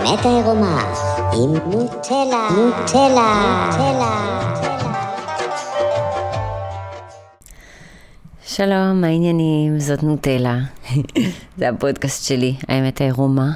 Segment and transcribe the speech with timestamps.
[0.00, 0.92] האמת העירומה
[1.32, 4.40] עם נוטלה, נוטלה, נוטלה.
[8.44, 9.78] שלום, מה העניינים?
[9.78, 10.58] זאת נוטלה.
[11.58, 13.52] זה הפודקאסט שלי, האמת העירומה.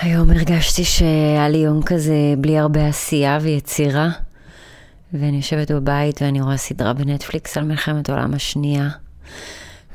[0.00, 4.08] היום הרגשתי שהיה לי יום כזה בלי הרבה עשייה ויצירה,
[5.12, 8.88] ואני יושבת בבית ואני רואה סדרה בנטפליקס על מלחמת העולם השנייה.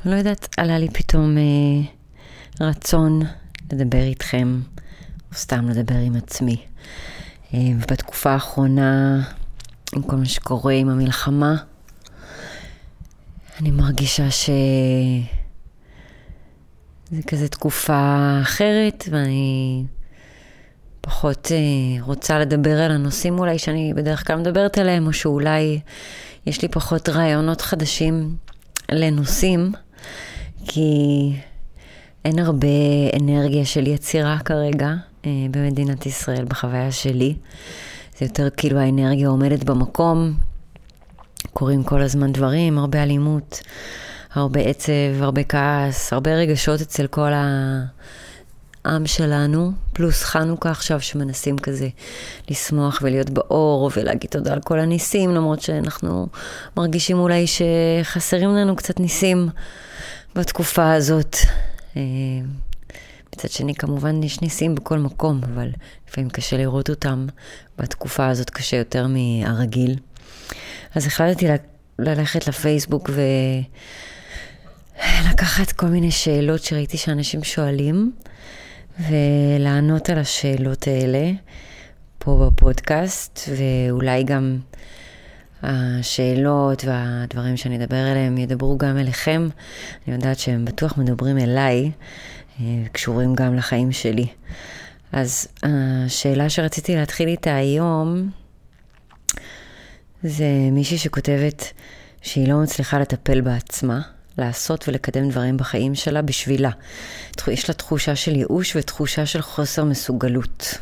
[0.04, 1.82] לא יודעת, עלה לי פתאום אה,
[2.66, 3.20] רצון
[3.72, 4.60] לדבר איתכם,
[5.30, 6.56] או סתם לדבר עם עצמי.
[7.54, 9.22] אה, ובתקופה האחרונה,
[9.96, 11.56] עם כל מה שקורה עם המלחמה,
[13.60, 14.50] אני מרגישה ש...
[17.10, 19.84] זה כזה תקופה אחרת, ואני
[21.00, 25.80] פחות אה, רוצה לדבר על הנושאים אולי שאני בדרך כלל מדברת עליהם, או שאולי
[26.46, 28.36] יש לי פחות רעיונות חדשים
[28.92, 29.72] לנושאים,
[30.66, 31.32] כי
[32.24, 32.66] אין הרבה
[33.20, 34.94] אנרגיה של יצירה כרגע
[35.26, 37.34] במדינת ישראל, בחוויה שלי.
[38.18, 40.34] זה יותר כאילו האנרגיה עומדת במקום,
[41.52, 43.60] קורים כל הזמן דברים, הרבה אלימות,
[44.32, 47.30] הרבה עצב, הרבה כעס, הרבה רגשות אצל כל
[48.84, 51.88] העם שלנו, פלוס חנוכה עכשיו שמנסים כזה
[52.50, 56.26] לשמוח ולהיות באור ולהגיד תודה על כל הניסים, למרות שאנחנו
[56.76, 59.48] מרגישים אולי שחסרים לנו קצת ניסים
[60.34, 61.36] בתקופה הזאת.
[63.34, 65.70] מצד שני, כמובן יש ניסים בכל מקום, אבל
[66.08, 67.26] לפעמים קשה לראות אותם.
[67.78, 69.96] בתקופה הזאת קשה יותר מהרגיל.
[70.94, 71.46] אז החלטתי
[71.98, 73.10] ללכת לפייסבוק
[74.94, 78.12] ולקחת כל מיני שאלות שראיתי שאנשים שואלים,
[78.98, 81.30] ולענות על השאלות האלה
[82.18, 84.58] פה בפודקאסט, ואולי גם
[85.62, 89.48] השאלות והדברים שאני אדבר עליהם ידברו גם אליכם.
[90.06, 91.90] אני יודעת שהם בטוח מדברים אליי,
[92.92, 94.26] קשורים גם לחיים שלי.
[95.12, 98.30] אז השאלה שרציתי להתחיל איתה היום,
[100.22, 101.72] זה מישהי שכותבת
[102.22, 104.00] שהיא לא מצליחה לטפל בעצמה,
[104.38, 106.70] לעשות ולקדם דברים בחיים שלה בשבילה.
[107.48, 110.74] יש לה תחושה של ייאוש ותחושה של חוסר מסוגלות.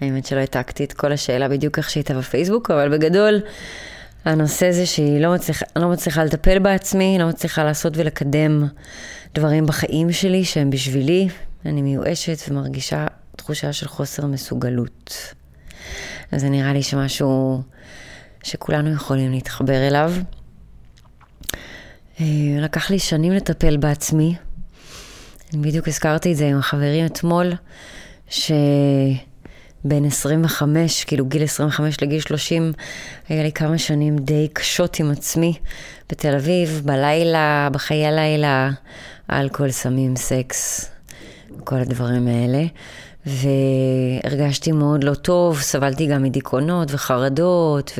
[0.00, 3.40] האמת שלא העתקתי את כל השאלה בדיוק איך שהייתה בפייסבוק, אבל בגדול,
[4.24, 8.66] הנושא זה שהיא לא מצליחה, לא מצליחה לטפל בעצמי, לא מצליחה לעשות ולקדם
[9.36, 11.28] דברים בחיים שלי שהם בשבילי.
[11.66, 15.34] אני מיואשת ומרגישה תחושה של חוסר מסוגלות.
[16.32, 17.62] אז זה נראה לי שמשהו
[18.42, 20.12] שכולנו יכולים להתחבר אליו.
[22.20, 22.26] אה,
[22.60, 24.34] לקח לי שנים לטפל בעצמי.
[25.54, 27.52] אני בדיוק הזכרתי את זה עם החברים אתמול,
[28.28, 32.72] שבין 25, כאילו גיל 25 לגיל 30,
[33.28, 35.54] היה לי כמה שנים די קשות עם עצמי
[36.10, 38.70] בתל אביב, בלילה, בחיי הלילה,
[39.32, 40.90] אלכוהול, סמים, סקס,
[41.64, 42.64] כל הדברים האלה.
[43.26, 47.92] והרגשתי מאוד לא טוב, סבלתי גם מדיכאונות וחרדות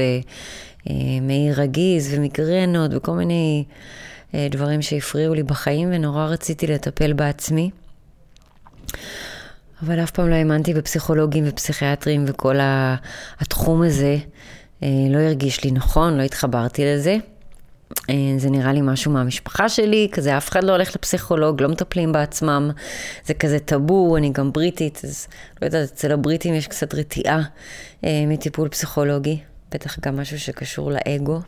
[0.86, 3.65] ומעי רגיז ומיגרנות וכל מיני
[4.34, 7.70] אה, דברים שהפריעו לי בחיים ונורא רציתי לטפל בעצמי.
[9.82, 12.56] אבל אף פעם לא האמנתי בפסיכולוגים ופסיכיאטרים וכל
[13.41, 14.16] התחום הזה
[14.82, 17.16] אה, לא הרגיש לי נכון, לא התחברתי לזה.
[18.10, 22.12] אה, זה נראה לי משהו מהמשפחה שלי, כזה אף אחד לא הולך לפסיכולוג, לא מטפלים
[22.12, 22.70] בעצמם,
[23.24, 25.28] זה כזה טאבו, אני גם בריטית, אז
[25.62, 27.42] לא יודעת, אצל הבריטים יש קצת רתיעה
[28.04, 29.38] אה, מטיפול פסיכולוגי,
[29.72, 31.41] בטח גם משהו שקשור לאגו.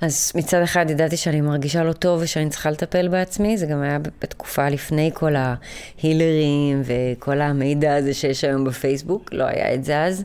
[0.00, 3.98] אז מצד אחד ידעתי שאני מרגישה לא טוב ושאני צריכה לטפל בעצמי, זה גם היה
[3.98, 10.24] בתקופה לפני כל ההילרים וכל המידע הזה שיש היום בפייסבוק, לא היה את זה אז.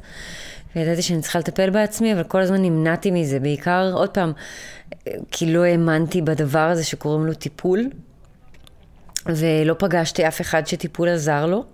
[0.75, 4.33] וידעתי שאני צריכה לטפל בעצמי, אבל כל הזמן נמנעתי מזה, בעיקר, עוד פעם,
[5.31, 7.89] כי לא האמנתי בדבר הזה שקוראים לו טיפול,
[9.25, 11.65] ולא פגשתי אף אחד שטיפול עזר לו.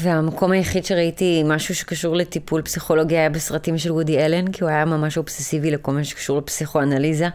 [0.00, 4.84] והמקום היחיד שראיתי משהו שקשור לטיפול פסיכולוגי היה בסרטים של וודי אלן, כי הוא היה
[4.84, 7.28] ממש אובססיבי לכל מה שקשור לפסיכואנליזה.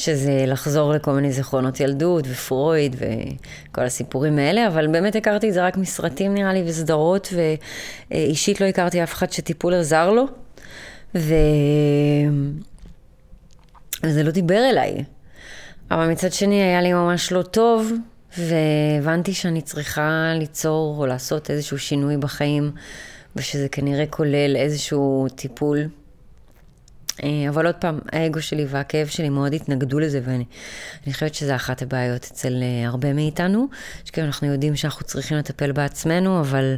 [0.00, 5.66] שזה לחזור לכל מיני זיכרונות ילדות ופרויד וכל הסיפורים האלה, אבל באמת הכרתי את זה
[5.66, 7.34] רק מסרטים נראה לי וסדרות,
[8.10, 10.24] ואישית לא הכרתי אף אחד שטיפול עזר לו,
[11.14, 11.34] ו...
[14.02, 15.04] וזה לא דיבר אליי.
[15.90, 17.92] אבל מצד שני היה לי ממש לא טוב,
[18.38, 22.70] והבנתי שאני צריכה ליצור או לעשות איזשהו שינוי בחיים,
[23.36, 25.88] ושזה כנראה כולל איזשהו טיפול.
[27.22, 30.44] אה, אבל עוד פעם, האגו שלי והכאב שלי מאוד התנגדו לזה, ואני
[31.12, 33.66] חושבת שזו אחת הבעיות אצל uh, הרבה מאיתנו,
[34.04, 36.76] שכאילו אנחנו יודעים שאנחנו צריכים לטפל בעצמנו, אבל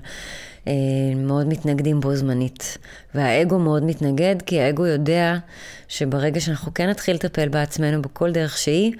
[0.64, 0.68] uh,
[1.16, 2.78] מאוד מתנגדים בו זמנית.
[3.14, 5.36] והאגו מאוד מתנגד, כי האגו יודע
[5.88, 8.92] שברגע שאנחנו כן נתחיל לטפל בעצמנו בכל דרך שהיא,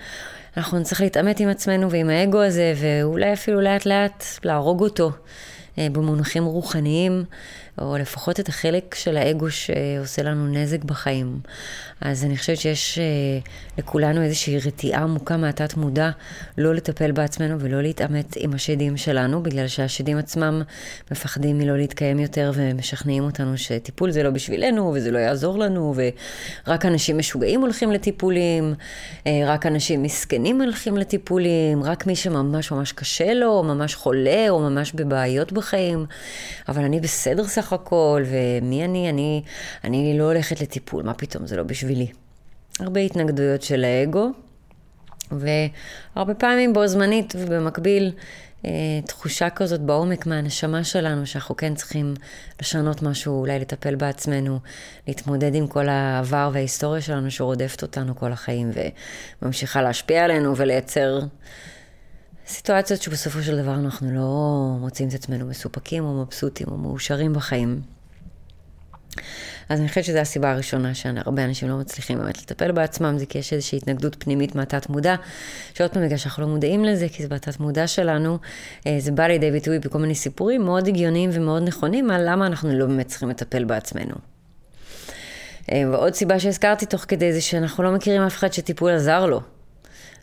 [0.57, 5.11] אנחנו נצטרך להתעמת עם עצמנו ועם האגו הזה, ואולי אפילו לאט לאט להרוג אותו
[5.79, 7.25] אה, במונחים רוחניים,
[7.79, 11.41] או לפחות את החלק של האגו שעושה לנו נזק בחיים.
[12.05, 13.05] אז אני חושבת שיש אה,
[13.79, 16.11] לכולנו איזושהי רתיעה עמוקה מהתת מודע
[16.59, 20.63] לא לטפל בעצמנו ולא להתעמת עם השדים שלנו, בגלל שהשדים עצמם
[21.11, 25.95] מפחדים מלא להתקיים יותר ומשכנעים אותנו שטיפול זה לא בשבילנו וזה לא יעזור לנו,
[26.67, 28.75] ורק אנשים משוגעים הולכים לטיפולים,
[29.27, 34.47] אה, רק אנשים מסכנים הולכים לטיפולים, רק מי שממש ממש קשה לו, או ממש חולה,
[34.51, 36.07] או ממש בבעיות בחיים.
[36.69, 39.11] אבל אני בסדר סך הכל, ומי אני?
[39.11, 39.43] אני,
[39.85, 41.92] אני לא הולכת לטיפול, מה פתאום, זה לא בשבילי.
[42.81, 44.31] הרבה התנגדויות של האגו,
[45.31, 48.13] והרבה פעמים בו זמנית ובמקביל
[48.65, 48.71] אה,
[49.07, 52.15] תחושה כזאת בעומק מהנשמה שלנו, שאנחנו כן צריכים
[52.61, 54.59] לשנות משהו, אולי לטפל בעצמנו,
[55.09, 58.71] להתמודד עם כל העבר וההיסטוריה שלנו שרודפת אותנו כל החיים
[59.43, 61.21] וממשיכה להשפיע עלינו ולייצר
[62.47, 67.81] סיטואציות שבסופו של דבר אנחנו לא מוצאים את עצמנו מסופקים או מבסוטים או מאושרים בחיים.
[69.73, 73.39] אז אני חושבת שזו הסיבה הראשונה שהרבה אנשים לא מצליחים באמת לטפל בעצמם, זה כי
[73.39, 75.15] יש איזושהי התנגדות פנימית מהתת מודע,
[75.75, 78.39] שעוד פעם בגלל שאנחנו לא מודעים לזה, כי זה בתת מודע שלנו,
[78.87, 82.79] אה, זה בא לידי ביטוי בכל מיני סיפורים מאוד הגיוניים ומאוד נכונים על למה אנחנו
[82.79, 84.15] לא באמת צריכים לטפל בעצמנו.
[85.73, 89.41] אה, ועוד סיבה שהזכרתי תוך כדי זה שאנחנו לא מכירים אף אחד שטיפול עזר לו.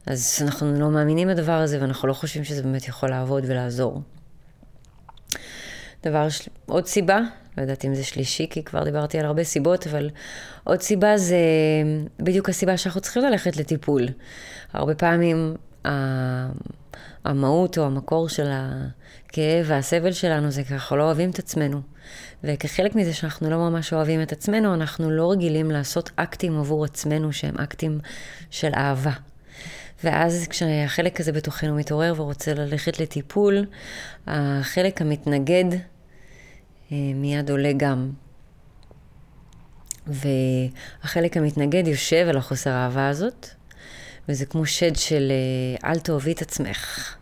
[0.06, 4.02] אז אנחנו לא מאמינים בדבר הזה ואנחנו לא חושבים שזה באמת יכול לעבוד ולעזור.
[6.04, 6.28] דבר.
[6.66, 7.19] עוד סיבה,
[7.60, 10.10] לא יודעת אם זה שלישי, כי כבר דיברתי על הרבה סיבות, אבל
[10.64, 11.38] עוד סיבה זה
[12.20, 14.08] בדיוק הסיבה שאנחנו צריכים ללכת לטיפול.
[14.74, 15.56] הרבה פעמים
[17.26, 21.82] המהות או המקור של הכאב והסבל שלנו זה כי אנחנו לא אוהבים את עצמנו.
[22.44, 27.34] וכחלק מזה שאנחנו לא ממש אוהבים את עצמנו, אנחנו לא רגילים לעשות אקטים עבור עצמנו
[27.34, 28.00] שהם אקטים
[28.50, 29.14] של אהבה.
[30.04, 33.66] ואז כשהחלק הזה בתוכנו מתעורר ורוצה ללכת לטיפול,
[34.28, 35.66] החלק המתנגד
[36.92, 38.12] מיד עולה גם.
[40.08, 43.48] והחלק המתנגד יושב על החוסר האהבה הזאת,
[44.30, 47.16] וזה כמו שד של אה, אל תאהבי את עצמך.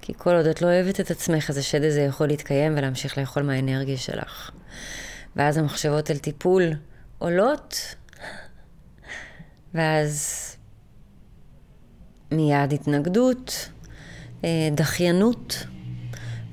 [0.00, 3.42] כי כל עוד את לא אוהבת את עצמך, אז השד הזה יכול להתקיים ולהמשיך לאכול
[3.42, 4.50] מהאנרגיה שלך.
[5.36, 6.72] ואז המחשבות על טיפול
[7.18, 7.94] עולות,
[9.74, 10.46] ואז
[12.32, 13.68] מיד התנגדות,
[14.44, 15.66] אה, דחיינות,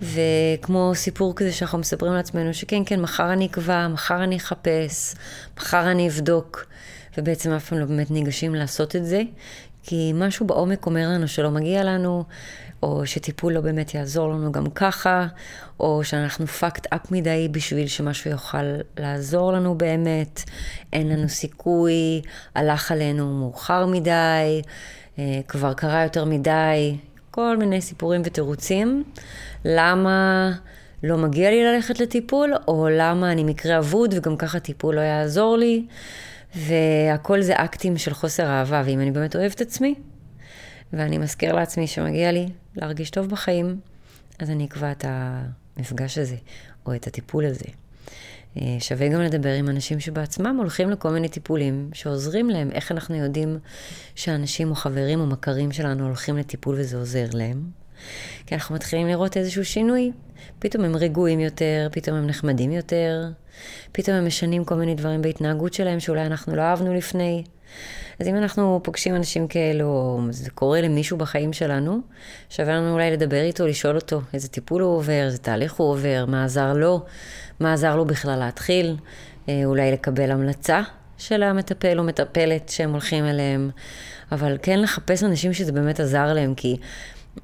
[0.01, 5.15] וכמו סיפור כזה שאנחנו מספרים לעצמנו, שכן, כן, מחר אני אקבע, מחר אני אחפש,
[5.57, 6.65] מחר אני אבדוק,
[7.17, 9.21] ובעצם אף פעם לא באמת ניגשים לעשות את זה,
[9.83, 12.23] כי משהו בעומק אומר לנו שלא מגיע לנו,
[12.83, 15.27] או שטיפול לא באמת יעזור לנו גם ככה,
[15.79, 18.63] או שאנחנו fucked up מדי בשביל שמשהו יוכל
[18.97, 20.43] לעזור לנו באמת,
[20.93, 22.21] אין לנו סיכוי,
[22.55, 24.61] הלך עלינו מאוחר מדי,
[25.19, 26.97] אה, כבר קרה יותר מדי,
[27.37, 29.03] כל מיני סיפורים ותירוצים.
[29.65, 30.51] למה
[31.03, 35.57] לא מגיע לי ללכת לטיפול, או למה אני מקרה אבוד וגם ככה טיפול לא יעזור
[35.57, 35.85] לי.
[36.55, 39.95] והכל זה אקטים של חוסר אהבה, ואם אני באמת אוהבת עצמי,
[40.93, 43.79] ואני מזכיר לעצמי שמגיע לי להרגיש טוב בחיים,
[44.39, 46.35] אז אני אקבע את המפגש הזה,
[46.85, 47.65] או את הטיפול הזה.
[48.61, 52.71] אה, שווה גם לדבר עם אנשים שבעצמם הולכים לכל מיני טיפולים שעוזרים להם.
[52.71, 53.59] איך אנחנו יודעים
[54.15, 57.63] שאנשים או חברים או מכרים שלנו הולכים לטיפול וזה עוזר להם?
[58.45, 60.11] כי אנחנו מתחילים לראות איזשהו שינוי.
[60.59, 63.29] פתאום הם רגועים יותר, פתאום הם נחמדים יותר,
[63.91, 67.43] פתאום הם משנים כל מיני דברים בהתנהגות שלהם שאולי אנחנו לא אהבנו לפני.
[68.19, 71.99] אז אם אנחנו פוגשים אנשים כאלו, או זה קורה למישהו בחיים שלנו,
[72.49, 76.25] שווה לנו אולי לדבר איתו, לשאול אותו איזה טיפול הוא עובר, איזה תהליך הוא עובר,
[76.27, 77.05] מה עזר לו,
[77.59, 78.95] מה עזר לו בכלל להתחיל,
[79.49, 80.81] אה, אולי לקבל המלצה
[81.17, 83.69] של המטפל או מטפלת שהם הולכים אליהם,
[84.31, 86.77] אבל כן לחפש אנשים שזה באמת עזר להם, כי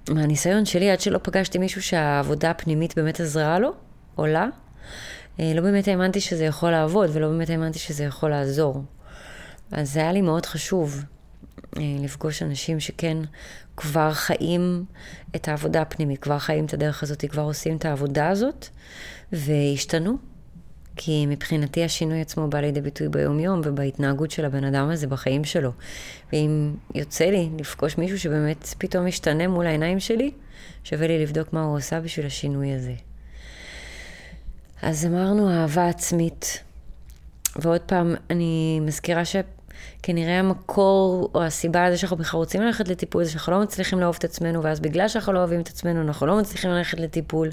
[0.10, 3.72] מהניסיון שלי, עד שלא פגשתי מישהו שהעבודה הפנימית באמת עזרה לו,
[4.18, 4.48] או לה,
[5.39, 8.84] אה, לא באמת האמנתי שזה יכול לעבוד, ולא באמת האמנתי שזה יכול לעזור.
[9.74, 11.03] אז זה היה לי מאוד חשוב
[11.77, 13.18] אה, לפגוש אנשים שכן
[13.77, 14.86] כבר חיים
[15.36, 18.68] את העבודה הפנימית, כבר חיים את הדרך הזאת, כבר עושים את העבודה הזאת,
[19.32, 20.18] והשתנו.
[20.96, 25.72] כי מבחינתי השינוי עצמו בא לידי ביטוי ביום-יום ובהתנהגות של הבן אדם הזה בחיים שלו.
[26.34, 30.32] ואם יוצא לי לפגוש מישהו שבאמת פתאום משתנה מול העיניים שלי,
[30.84, 32.94] שווה לי לבדוק מה הוא עושה בשביל השינוי הזה.
[34.82, 36.63] אז אמרנו אהבה עצמית.
[37.56, 39.36] ועוד פעם, אני מזכירה ש...
[40.04, 44.16] כנראה המקור או הסיבה לזה שאנחנו בכלל רוצים ללכת לטיפול זה שאנחנו לא מצליחים לאהוב
[44.20, 47.50] את עצמנו, ואז בגלל שאנחנו לא אוהבים את עצמנו, אנחנו לא מצליחים ללכת לטיפול.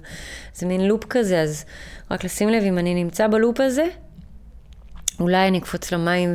[0.55, 1.65] זה מין לופ כזה, אז
[2.11, 3.85] רק לשים לב, אם אני נמצא בלופ הזה,
[5.21, 6.35] אולי אני אקפוץ למים.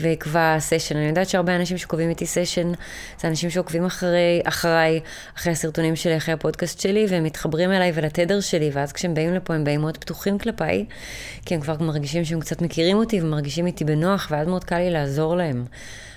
[0.00, 0.96] ואקבע סשן.
[0.96, 2.72] אני יודעת שהרבה אנשים שקובעים איתי סשן,
[3.20, 5.00] זה אנשים שעוקבים אחרי, אחריי,
[5.36, 9.54] אחרי הסרטונים שלי, אחרי הפודקאסט שלי, והם מתחברים אליי ולתדר שלי, ואז כשהם באים לפה
[9.54, 10.84] הם באים מאוד פתוחים כלפיי,
[11.46, 14.90] כי הם כבר מרגישים שהם קצת מכירים אותי ומרגישים איתי בנוח, ואז מאוד קל לי
[14.90, 15.64] לעזור להם.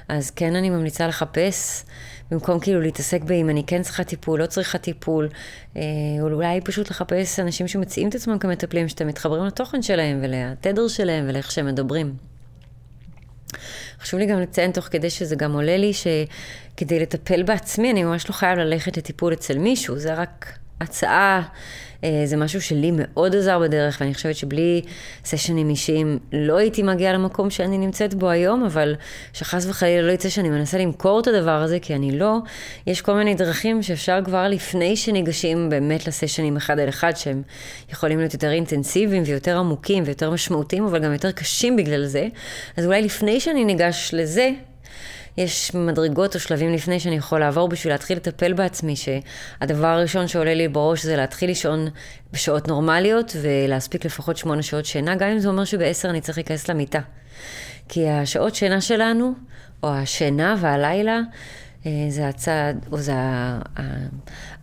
[0.10, 1.84] אז כן, אני ממליצה לחפש.
[2.32, 5.30] במקום כאילו להתעסק באם אני כן צריכה טיפול, לא צריכה טיפול,
[5.78, 5.82] אה,
[6.22, 11.26] או אולי פשוט לחפש אנשים שמציעים את עצמם כמטפלים, שאתם מתחברים לתוכן שלהם ולתדר שלהם
[11.30, 12.16] ולאיך שהם מדברים.
[14.00, 18.30] חשוב לי גם לציין תוך כדי שזה גם עולה לי שכדי לטפל בעצמי אני ממש
[18.30, 21.42] לא חייב ללכת לטיפול אצל מישהו, זה רק הצעה
[22.26, 24.82] זה משהו שלי מאוד עזר בדרך, ואני חושבת שבלי
[25.26, 28.96] סשנים אישיים לא הייתי מגיעה למקום שאני נמצאת בו היום, אבל
[29.34, 32.38] שחס וחלילה לא יצא שאני מנסה למכור את הדבר הזה, כי אני לא.
[32.88, 37.42] יש כל מיני דרכים שאפשר כבר לפני שניגשים באמת לסשנים אחד על אחד, שהם
[37.92, 42.28] יכולים להיות יותר אינטנסיביים ויותר עמוקים ויותר משמעותיים, אבל גם יותר קשים בגלל זה.
[42.78, 44.50] אז אולי לפני שאני ניגש לזה,
[45.38, 50.54] יש מדרגות או שלבים לפני שאני יכול לעבור בשביל להתחיל לטפל בעצמי, שהדבר הראשון שעולה
[50.54, 51.88] לי בראש זה להתחיל לישון
[52.34, 56.70] בשעות נורמליות ולהספיק לפחות שמונה שעות שינה, גם אם זה אומר שבעשר אני צריך להיכנס
[56.70, 57.00] למיטה.
[57.90, 59.34] כי השעות שינה שלנו,
[59.84, 61.20] או השינה בלילה,
[61.86, 63.14] אה, זה הצד, או זה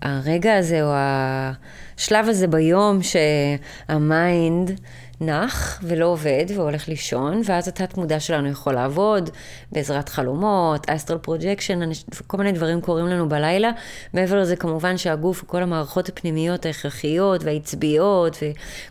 [0.02, 4.80] הרגע הזה, או השלב הזה ביום שה mind
[5.26, 9.30] נח ולא עובד והולך לישון, ואז התת מודע שלנו יכול לעבוד
[9.72, 11.80] בעזרת חלומות, astral projection,
[12.26, 13.70] כל מיני דברים קורים לנו בלילה.
[14.14, 18.36] מעבר לזה כמובן שהגוף וכל המערכות הפנימיות ההכרחיות והעצביות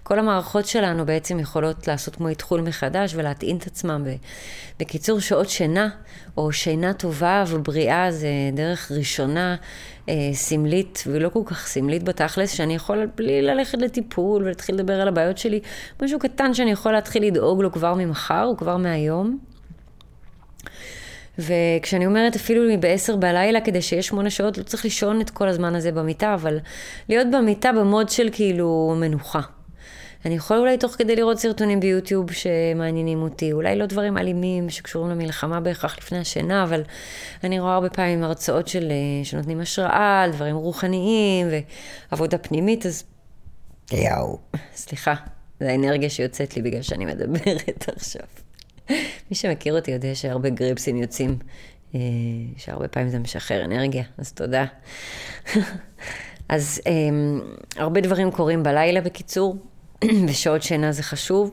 [0.02, 4.04] וכל המערכות שלנו בעצם יכולות לעשות כמו איתחול מחדש ולהטעין את עצמם.
[4.80, 5.90] בקיצור, שעות שינה
[6.38, 9.56] או שינה טובה ובריאה זה דרך ראשונה
[10.10, 15.08] אה, סמלית, ולא כל כך סמלית בתכלס, שאני יכול בלי ללכת לטיפול ולהתחיל לדבר על
[15.08, 15.60] הבעיות שלי,
[16.02, 19.40] משהו קטן שאני יכול להתחיל לדאוג לו כבר ממחר או כבר מהיום.
[21.40, 25.76] וכשאני אומרת אפילו בעשר בלילה, כדי שיש שמונה שעות, לא צריך לישון את כל הזמן
[25.76, 26.60] הזה במיטה, אבל
[27.10, 29.42] להיות במיטה במוד של כאילו מנוחה.
[30.26, 35.12] אני יכול אולי תוך כדי לראות סרטונים ביוטיוב שמעניינים אותי, אולי לא דברים אלימים שקשורים
[35.12, 36.84] למלחמה בהכרח לפני השינה, אבל
[37.44, 41.48] אני רואה הרבה פעמים הרצאות של, אה, שנותנים השראה על דברים רוחניים
[42.12, 43.04] ועבודה פנימית, אז
[43.92, 44.38] יאו,
[44.76, 45.14] סליחה,
[45.60, 48.26] זו האנרגיה שיוצאת לי בגלל שאני מדברת עכשיו.
[49.32, 51.38] מי שמכיר אותי יודע שהרבה גריפסים יוצאים,
[51.96, 52.00] אה,
[52.58, 54.66] שהרבה פעמים זה משחרר אנרגיה, אז תודה.
[56.50, 56.92] אז אה,
[57.76, 59.56] הרבה דברים קורים בלילה בקיצור,
[60.28, 61.52] ושעות שינה זה חשוב.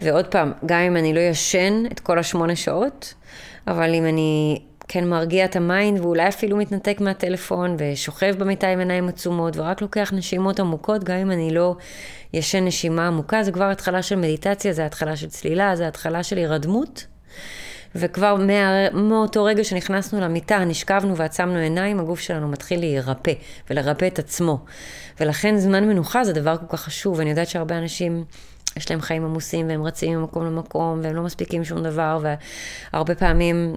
[0.00, 3.14] ועוד פעם, גם אם אני לא ישן את כל השמונה שעות,
[3.66, 4.58] אבל אם אני
[4.88, 9.82] כן מרגיע את ה mind ואולי אפילו מתנתק מהטלפון ושוכב במיטה עם עיניים עצומות ורק
[9.82, 11.76] לוקח נשימות עמוקות, גם אם אני לא
[12.32, 16.36] ישן נשימה עמוקה, זה כבר התחלה של מדיטציה, זה התחלה של צלילה, זה התחלה של
[16.36, 17.06] הירדמות.
[17.94, 23.32] וכבר מה, מאותו רגע שנכנסנו למיטה, נשכבנו ועצמנו עיניים, הגוף שלנו מתחיל להירפא
[23.70, 24.58] ולרפא את עצמו.
[25.20, 28.24] ולכן זמן מנוחה זה דבר כל כך חשוב, ואני יודעת שהרבה אנשים...
[28.76, 32.18] יש להם חיים עמוסים והם רצים ממקום למקום והם לא מספיקים שום דבר
[32.92, 33.76] והרבה פעמים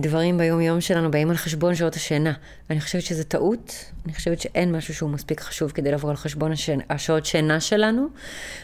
[0.00, 2.32] דברים ביום-יום שלנו באים על חשבון שעות השינה.
[2.70, 6.52] אני חושבת שזה טעות, אני חושבת שאין משהו שהוא מספיק חשוב כדי לבוא על חשבון
[6.52, 6.78] השנ...
[6.90, 8.06] השעות שינה שלנו.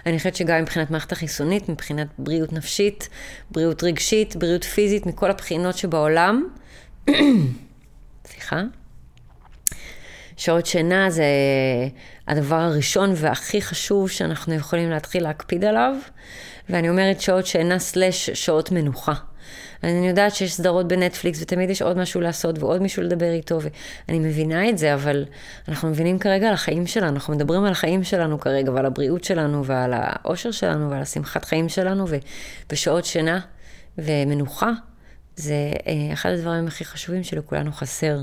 [0.07, 3.09] אני חושבת שגם מבחינת מערכת החיסונית, מבחינת בריאות נפשית,
[3.51, 6.49] בריאות רגשית, בריאות פיזית, מכל הבחינות שבעולם.
[8.27, 8.63] סליחה.
[10.37, 11.25] שעות שינה זה
[12.29, 15.95] הדבר הראשון והכי חשוב שאנחנו יכולים להתחיל להקפיד עליו,
[16.69, 19.15] ואני אומרת שעות שינה סלש שעות מנוחה.
[19.83, 24.19] אני יודעת שיש סדרות בנטפליקס ותמיד יש עוד משהו לעשות ועוד מישהו לדבר איתו, ואני
[24.19, 25.25] מבינה את זה, אבל
[25.69, 29.65] אנחנו מבינים כרגע על החיים שלנו, אנחנו מדברים על החיים שלנו כרגע ועל הבריאות שלנו
[29.65, 32.07] ועל האושר שלנו ועל השמחת חיים שלנו
[32.69, 33.41] ובשעות שינה
[33.99, 34.71] ומנוחה.
[35.37, 38.21] זה אה, אחד הדברים הכי חשובים שלכולנו חסר.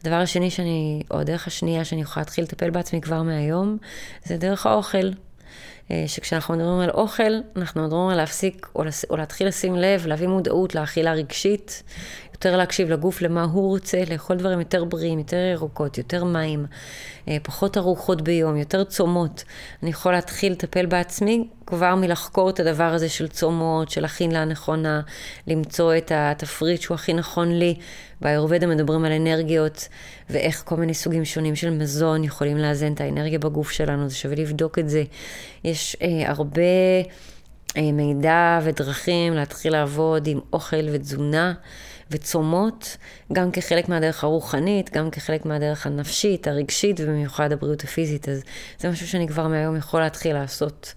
[0.00, 3.78] הדבר השני שאני, או הדרך השנייה שאני יכולה להתחיל לטפל בעצמי כבר מהיום,
[4.24, 5.10] זה דרך האוכל.
[5.90, 10.74] אה, שכשאנחנו מדברים על אוכל, אנחנו מדברים על להפסיק או, להתחיל לשים לב, להביא מודעות
[10.74, 11.82] לאכילה רגשית,
[12.44, 16.66] יותר להקשיב לגוף למה הוא רוצה, לאכול דברים יותר בריאים, יותר ירוקות, יותר מים,
[17.28, 19.44] אה, פחות ארוחות ביום, יותר צומות.
[19.82, 25.00] אני יכול להתחיל לטפל בעצמי כבר מלחקור את הדבר הזה של צומות, של אכילה הנכונה,
[25.46, 27.74] למצוא את התפריט שהוא הכי נכון לי.
[28.20, 29.88] באיורבדה מדברים על אנרגיות
[30.30, 34.36] ואיך כל מיני סוגים שונים של מזון יכולים לאזן את האנרגיה בגוף שלנו, זה שווה
[34.36, 35.04] לבדוק את זה.
[35.64, 36.62] יש אה, הרבה...
[37.76, 41.54] אה, מידע ודרכים להתחיל לעבוד עם אוכל ותזונה.
[42.10, 42.96] וצומות,
[43.32, 48.28] גם כחלק מהדרך הרוחנית, גם כחלק מהדרך הנפשית, הרגשית, ובמיוחד הבריאות הפיזית.
[48.28, 48.42] אז
[48.78, 50.94] זה משהו שאני כבר מהיום יכול להתחיל לעשות.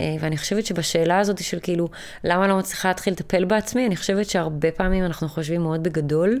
[0.00, 1.88] אה, ואני חושבת שבשאלה הזאת של כאילו,
[2.24, 6.40] למה אני לא מצליחה להתחיל לטפל בעצמי, אני חושבת שהרבה פעמים אנחנו חושבים מאוד בגדול.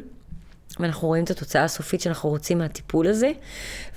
[0.80, 3.30] ואנחנו רואים את התוצאה הסופית שאנחנו רוצים מהטיפול הזה,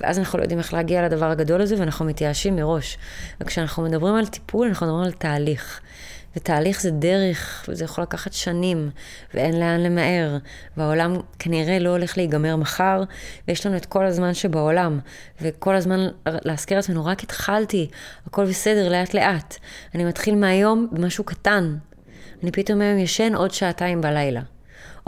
[0.02, 2.98] ואז אנחנו לא יודעים איך להגיע לדבר הגדול הזה, ואנחנו מתייאשים מראש.
[3.42, 5.82] וכשאנחנו מדברים על טיפול, אנחנו מדברים על תהליך.
[6.36, 8.90] ותהליך זה דרך, וזה יכול לקחת שנים,
[9.34, 10.38] ואין לאן למהר,
[10.78, 13.04] והעולם כנראה לא הולך להיגמר מחר,
[13.48, 15.00] ויש לנו את כל הזמן שבעולם,
[15.42, 17.90] וכל הזמן להזכיר לעצמנו, רק התחלתי,
[18.28, 19.56] הכל בסדר, לאט לאט.
[19.96, 21.78] אני מתחיל מהיום במשהו קטן.
[22.44, 24.42] אני פתאום היום ישן עוד שעתיים בלילה.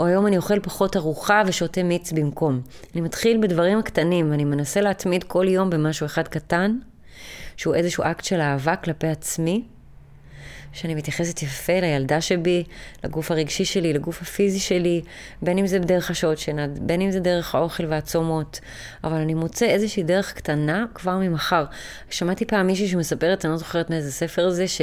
[0.00, 2.60] או היום אני אוכל פחות ארוחה ושותה מיץ במקום.
[2.94, 6.78] אני מתחיל בדברים הקטנים, אני מנסה להתמיד כל יום במשהו אחד קטן,
[7.56, 9.64] שהוא איזשהו אקט של אהבה כלפי עצמי,
[10.72, 12.64] שאני מתייחסת יפה לילדה שבי,
[13.04, 15.02] לגוף הרגשי שלי, לגוף הפיזי שלי,
[15.42, 18.60] בין אם זה בדרך השעות שינה, בין אם זה דרך האוכל והצומות,
[19.04, 21.64] אבל אני מוצא איזושהי דרך קטנה כבר ממחר.
[22.10, 24.80] שמעתי פעם מישהי שמספרת, אני לא זוכרת מאיזה ספר זה, ש...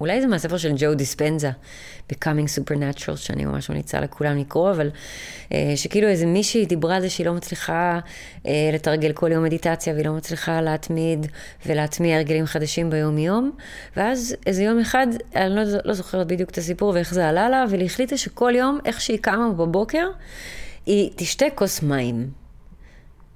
[0.00, 1.50] אולי זה מהספר של ג'ו דיספנזה,
[2.12, 4.90] Becoming Supernatural, שאני ממש ממליצה לכולם לקרוא, אבל
[5.52, 7.98] אה, שכאילו איזה מישהי דיברה על זה שהיא לא מצליחה
[8.46, 11.26] אה, לתרגל כל יום מדיטציה, והיא לא מצליחה להתמיד
[11.66, 13.50] ולהטמיע הרגלים חדשים ביום-יום,
[13.96, 17.64] ואז איזה יום אחד, אני לא, לא זוכרת בדיוק את הסיפור ואיך זה עלה לה,
[17.64, 20.06] אבל היא החליטה שכל יום, איך שהיא קמה בבוקר,
[20.86, 22.39] היא תשתה כוס מים.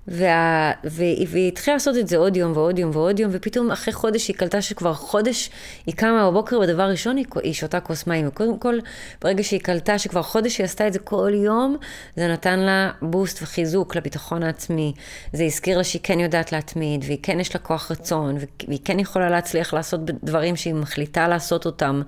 [0.08, 0.73] וה...
[0.84, 4.28] והיא, והיא התחילה לעשות את זה עוד יום ועוד יום ועוד יום, ופתאום אחרי חודש
[4.28, 5.50] היא קלטה שכבר חודש
[5.87, 8.28] היא קמה בבוקר, בדבר ראשון היא, היא שותה כוס מים.
[8.28, 8.78] וקודם כל,
[9.23, 11.76] ברגע שהיא קלטה שכבר חודש היא עשתה את זה כל יום,
[12.16, 14.92] זה נתן לה בוסט וחיזוק לביטחון העצמי.
[15.32, 18.37] זה הזכיר לה שהיא כן יודעת להתמיד, והיא כן יש לה כוח רצון,
[18.68, 22.02] והיא כן יכולה להצליח לעשות דברים שהיא מחליטה לעשות אותם.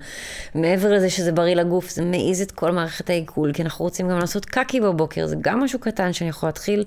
[0.55, 4.19] מעבר לזה שזה בריא לגוף, זה מעיז את כל מערכת העיכול, כי אנחנו רוצים גם
[4.19, 6.83] לעשות קקי בבוקר, זה גם משהו קטן שאני יכולה להתחיל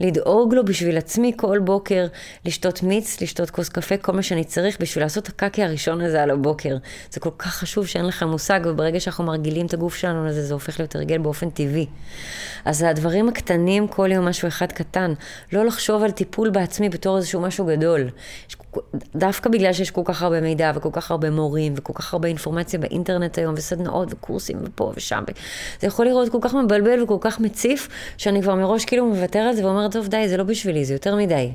[0.00, 0.45] לדאוג.
[0.46, 2.06] לדאוג לו בשביל עצמי כל בוקר,
[2.44, 6.22] לשתות מיץ, לשתות כוס קפה, כל מה שאני צריך בשביל לעשות את הקקי הראשון הזה
[6.22, 6.76] על הבוקר.
[7.10, 10.54] זה כל כך חשוב שאין לך מושג, וברגע שאנחנו מרגילים את הגוף שלנו לזה, זה
[10.54, 11.86] הופך להיות הרגל באופן טבעי.
[12.64, 15.12] אז הדברים הקטנים, כל יום משהו אחד קטן.
[15.52, 18.08] לא לחשוב על טיפול בעצמי בתור איזשהו משהו גדול.
[19.16, 22.78] דווקא בגלל שיש כל כך הרבה מידע וכל כך הרבה מורים וכל כך הרבה אינפורמציה
[22.78, 25.24] באינטרנט היום וסדנאות וקורסים ופה ושם.
[25.80, 29.56] זה יכול לראות כל כך מבלבל וכל כך מציף, שאני כבר מראש כאילו מוותר על
[29.56, 31.52] זה ואומרת, טוב די, זה לא בשבילי, זה יותר מדי.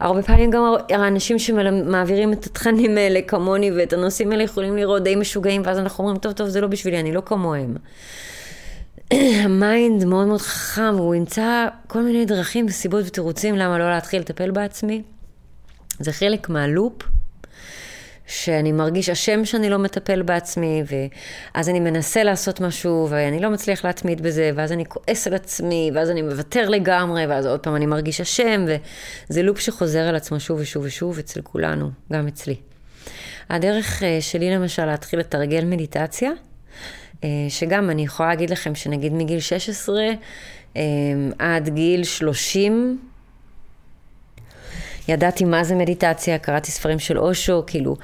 [0.00, 5.16] הרבה פעמים גם האנשים שמעבירים את התכנים האלה כמוני ואת הנושאים האלה יכולים לראות די
[5.16, 7.76] משוגעים, ואז אנחנו אומרים, טוב, טוב, זה לא בשבילי, אני לא כמוהם.
[9.10, 14.20] ה mind מאוד מאוד חכם, הוא ימצא כל מיני דרכים וסיבות ותירוצים למה לא להתחיל
[14.20, 15.02] לטפל בעצמי.
[16.02, 17.02] זה חלק מהלופ,
[18.26, 20.82] שאני מרגיש אשם שאני לא מטפל בעצמי,
[21.54, 25.90] ואז אני מנסה לעשות משהו, ואני לא מצליח להתמיד בזה, ואז אני כועס על עצמי,
[25.94, 28.64] ואז אני מוותר לגמרי, ואז עוד פעם אני מרגיש אשם,
[29.28, 32.56] וזה לופ שחוזר על עצמו שוב ושוב ושוב אצל כולנו, גם אצלי.
[33.50, 36.30] הדרך אה, שלי למשל להתחיל לתרגל מדיטציה,
[37.24, 40.02] אה, שגם אני יכולה להגיד לכם שנגיד מגיל 16
[40.76, 40.82] אה,
[41.38, 42.98] עד גיל 30,
[45.08, 47.96] ידעתי מה זה מדיטציה, קראתי ספרים של אושו, כאילו,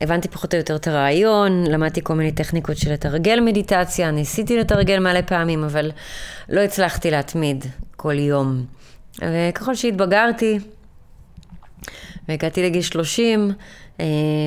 [0.00, 4.98] הבנתי פחות או יותר את הרעיון, למדתי כל מיני טכניקות של לתרגל מדיטציה, ניסיתי לתרגל
[4.98, 5.90] מלא פעמים, אבל
[6.48, 7.64] לא הצלחתי להתמיד
[7.96, 8.64] כל יום.
[9.22, 10.58] וככל שהתבגרתי,
[12.28, 13.54] והגעתי לגיל 30, אה,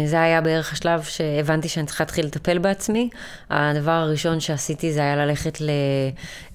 [0.06, 3.10] זה היה בערך השלב שהבנתי שאני צריכה להתחיל לטפל בעצמי.
[3.50, 5.58] הדבר הראשון שעשיתי זה היה ללכת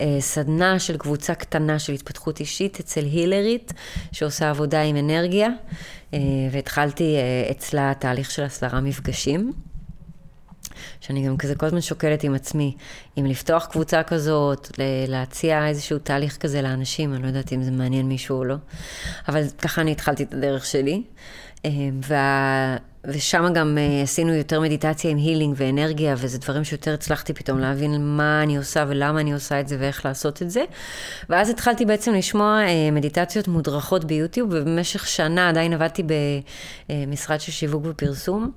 [0.01, 3.73] לסדנה של קבוצה קטנה של התפתחות אישית אצל הילרית,
[4.13, 5.49] שעושה עבודה עם אנרגיה,
[6.15, 6.19] אה,
[6.51, 9.53] והתחלתי אה, אצלה תהליך של עשרה מפגשים.
[11.01, 12.77] שאני גם כזה כל הזמן שוקלת עם עצמי,
[13.19, 14.71] אם לפתוח קבוצה כזאת,
[15.09, 18.55] להציע איזשהו תהליך כזה לאנשים, אני לא יודעת אם זה מעניין מישהו או לא,
[19.29, 21.03] אבל ככה אני התחלתי את הדרך שלי.
[21.64, 22.77] אמ, וה...
[23.05, 28.17] ושם גם uh, עשינו יותר מדיטציה עם הילינג ואנרגיה, וזה דברים שיותר הצלחתי פתאום להבין
[28.17, 30.65] מה אני עושה ולמה אני עושה את זה ואיך לעשות את זה.
[31.29, 36.03] ואז התחלתי בעצם לשמוע uh, מדיטציות מודרכות ביוטיוב, ובמשך שנה עדיין עבדתי
[36.88, 38.53] במשרד של שיווק ופרסום.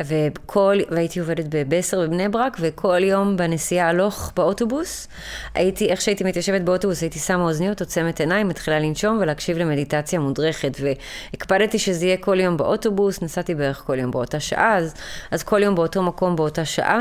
[0.00, 5.08] וכל, והייתי עובדת בבסר בבני ברק, וכל יום בנסיעה הלוך באוטובוס,
[5.54, 10.76] הייתי, איך שהייתי מתיישבת באוטובוס, הייתי שמה אוזניות, עוצמת עיניים, מתחילה לנשום ולהקשיב למדיטציה מודרכת,
[10.80, 14.94] והקפדתי שזה יהיה כל יום באוטובוס, נסעתי בערך כל יום באותה שעה, אז,
[15.30, 17.00] אז כל יום באותו מקום באותה שעה,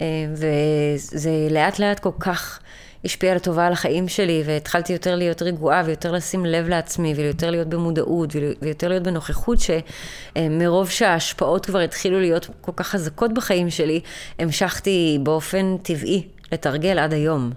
[0.00, 2.60] אה, וזה לאט לאט כל כך...
[3.04, 7.68] השפיע לטובה על החיים שלי, והתחלתי יותר להיות רגועה, ויותר לשים לב לעצמי, ויותר להיות
[7.68, 8.30] במודעות,
[8.62, 14.00] ויותר להיות בנוכחות, שמרוב שההשפעות כבר התחילו להיות כל כך חזקות בחיים שלי,
[14.38, 17.50] המשכתי באופן טבעי לתרגל עד היום,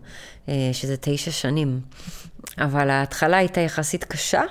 [0.72, 1.80] שזה תשע שנים.
[2.58, 4.42] אבל ההתחלה הייתה יחסית קשה.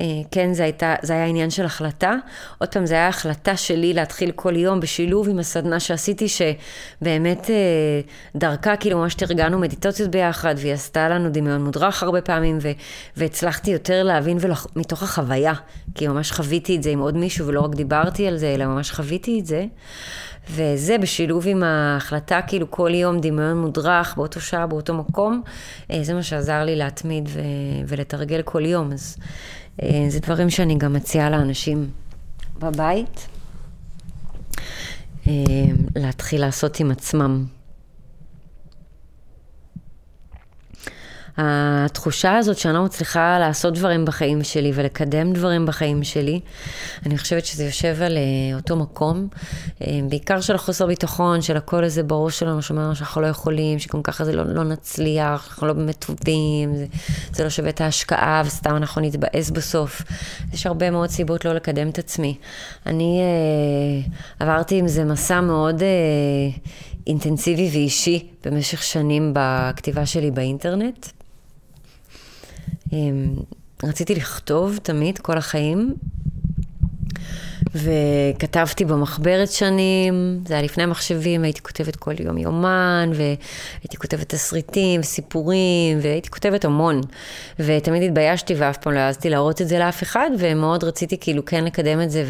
[0.00, 2.14] אה, כן, זה, הייתה, זה היה עניין של החלטה.
[2.58, 8.00] עוד פעם, זו הייתה החלטה שלי להתחיל כל יום בשילוב עם הסדנה שעשיתי, שבאמת אה,
[8.36, 12.70] דרכה, כאילו ממש תרגלנו מדיטציות ביחד, והיא עשתה לנו דמיון מודרך הרבה פעמים, ו,
[13.16, 15.52] והצלחתי יותר להבין ולח, מתוך החוויה,
[15.94, 18.90] כי ממש חוויתי את זה עם עוד מישהו, ולא רק דיברתי על זה, אלא ממש
[18.90, 19.64] חוויתי את זה.
[20.50, 25.42] וזה בשילוב עם ההחלטה, כאילו כל יום דמיון מודרך באותו שעה, באותו מקום,
[25.90, 27.40] אה, זה מה שעזר לי להתמיד ו-
[27.86, 28.92] ולתרגל כל יום.
[28.92, 29.16] אז
[30.08, 31.90] זה דברים שאני גם מציעה לאנשים
[32.58, 33.28] בבית,
[35.26, 35.32] אה,
[35.96, 37.44] להתחיל לעשות עם עצמם.
[41.36, 46.40] התחושה הזאת שאני לא מצליחה לעשות דברים בחיים שלי ולקדם דברים בחיים שלי,
[47.06, 51.84] אני חושבת שזה יושב על uh, אותו מקום, uh, בעיקר של החוסר ביטחון, של הקול
[51.84, 55.72] הזה בראש שלנו שאומר שאנחנו לא יכולים, שגם ככה זה לא, לא נצליח, אנחנו לא
[55.72, 56.86] באמת טובים, זה,
[57.32, 60.02] זה לא שווה את ההשקעה וסתם אנחנו נתבאס בסוף.
[60.52, 62.36] יש הרבה מאוד סיבות לא לקדם את עצמי.
[62.86, 65.80] אני uh, עברתי עם זה מסע מאוד...
[65.80, 66.60] Uh,
[67.06, 71.06] אינטנסיבי ואישי במשך שנים בכתיבה שלי באינטרנט.
[72.94, 73.34] אמ,
[73.84, 75.94] רציתי לכתוב תמיד, כל החיים,
[77.74, 85.02] וכתבתי במחברת שנים, זה היה לפני המחשבים, הייתי כותבת כל יום יומן, והייתי כותבת תסריטים,
[85.02, 87.00] סיפורים, והייתי כותבת המון.
[87.58, 91.64] ותמיד התביישתי ואף פעם לא העזתי להראות את זה לאף אחד, ומאוד רציתי כאילו כן
[91.64, 92.24] לקדם את זה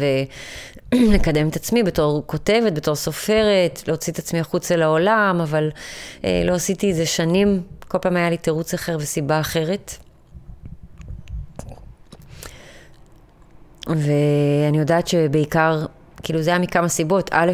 [0.93, 5.69] ולקדם את עצמי בתור כותבת, בתור סופרת, להוציא את עצמי החוצה לעולם, אבל
[6.23, 10.04] אה, לא עשיתי את זה שנים, כל פעם היה לי תירוץ אחר וסיבה אחרת.
[13.87, 15.85] ואני יודעת שבעיקר,
[16.23, 17.29] כאילו זה היה מכמה סיבות.
[17.33, 17.51] א',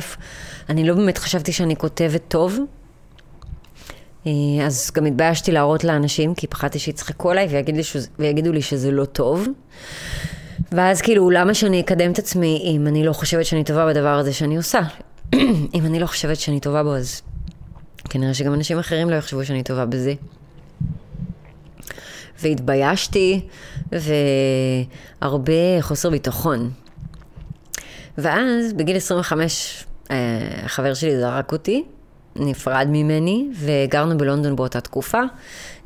[0.70, 2.60] אני לא באמת חשבתי שאני כותבת טוב,
[4.28, 4.32] אה,
[4.65, 9.06] אז גם התביישתי להראות לאנשים, כי פחדתי שיצחקו עליי ויגידו, שזה, ויגידו לי שזה לא
[9.06, 9.48] טוב.
[10.72, 14.34] ואז כאילו, למה שאני אקדם את עצמי אם אני לא חושבת שאני טובה בדבר הזה
[14.34, 14.80] שאני עושה?
[15.76, 17.22] אם אני לא חושבת שאני טובה בו, אז
[18.10, 20.13] כנראה שגם אנשים אחרים לא יחשבו שאני טובה בזה.
[22.42, 23.42] והתביישתי,
[25.22, 26.72] והרבה חוסר ביטחון.
[28.18, 30.16] ואז בגיל 25 אה,
[30.66, 31.84] החבר שלי זרק אותי,
[32.36, 35.22] נפרד ממני, וגרנו בלונדון באותה תקופה.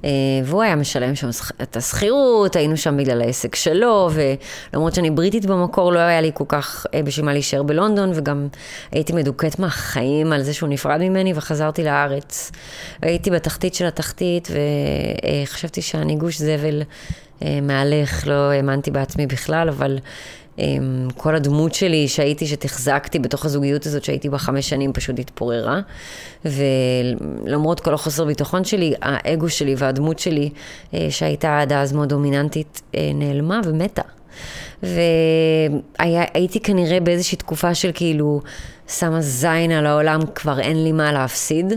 [0.05, 0.09] אה,
[0.43, 1.29] והוא היה משלם שם
[1.61, 6.43] את השכירות, היינו שם בגלל העסק שלו, ולמרות שאני בריטית במקור, לא היה לי כל
[6.47, 8.47] כך אה, בשביל מה להישאר בלונדון, וגם
[8.91, 12.51] הייתי מדוכאת מהחיים על זה שהוא נפרד ממני, וחזרתי לארץ.
[13.01, 14.47] הייתי בתחתית של התחתית,
[15.45, 16.81] וחשבתי שאני גוש זבל
[17.41, 19.99] אה, מהלך, לא האמנתי בעצמי בכלל, אבל...
[21.17, 25.81] כל הדמות שלי שהייתי, שתחזקתי בתוך הזוגיות הזאת שהייתי בה חמש שנים, פשוט התפוררה.
[26.45, 30.49] ולמרות כל החוסר ביטחון שלי, האגו שלי והדמות שלי,
[30.93, 34.01] אה, שהייתה עד אז מאוד דומיננטית, אה, נעלמה ומתה.
[34.83, 38.41] והייתי כנראה באיזושהי תקופה של כאילו
[38.87, 41.73] שמה זין על העולם, כבר אין לי מה להפסיד.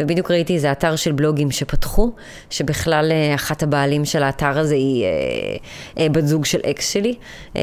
[0.00, 2.12] ובדיוק ראיתי איזה אתר של בלוגים שפתחו,
[2.50, 5.08] שבכלל אה, אחת הבעלים של האתר הזה היא אה,
[5.98, 7.14] אה, בת זוג של אקס שלי.
[7.56, 7.62] אה,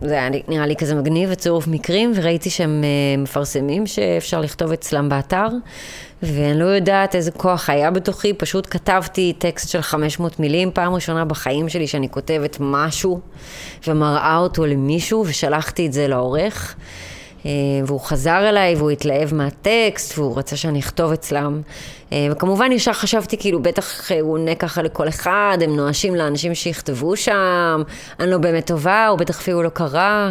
[0.00, 5.08] וזה היה נראה לי כזה מגניב וצירוף מקרים, וראיתי שהם אה, מפרסמים שאפשר לכתוב אצלם
[5.08, 5.46] באתר.
[6.22, 11.24] ואני לא יודעת איזה כוח היה בתוכי, פשוט כתבתי טקסט של 500 מילים, פעם ראשונה
[11.24, 13.20] בחיים שלי שאני כותבת משהו
[13.86, 16.74] ומראה אותו למישהו, ושלחתי את זה לעורך.
[17.46, 17.50] אה,
[17.86, 21.60] והוא חזר אליי והוא התלהב מהטקסט והוא רצה שאני אכתוב אצלם.
[22.12, 27.16] אה, וכמובן ישר חשבתי כאילו בטח הוא עונה ככה לכל אחד, הם נואשים לאנשים שיכתבו
[27.16, 27.82] שם,
[28.20, 30.30] אני לא באמת טובה, הוא בטח אפילו לא קרא.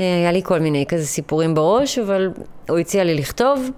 [0.00, 2.30] אה, היה לי כל מיני כזה סיפורים בראש, אבל
[2.68, 3.70] הוא הציע לי לכתוב.